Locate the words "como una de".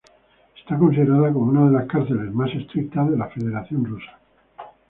1.31-1.73